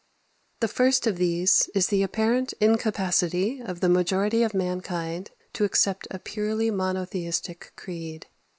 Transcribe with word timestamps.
15. 0.55 0.55
(i.) 0.55 0.57
The 0.61 0.73
first 0.75 1.05
of 1.05 1.17
these 1.17 1.69
is 1.75 1.87
the 1.89 2.01
apparent 2.01 2.55
incapacity 2.59 3.59
of 3.61 3.81
the 3.81 3.87
majority 3.89 4.41
of 4.41 4.51
mankind 4.55 5.29
to 5.53 5.63
accept 5.63 6.07
a 6.09 6.17
purely 6.17 6.71
monotheistic 6.71 7.71
creed. 7.75 8.25